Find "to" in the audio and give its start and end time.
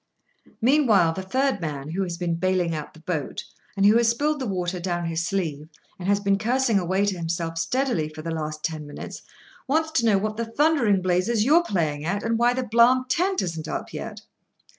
7.05-7.15, 9.91-10.05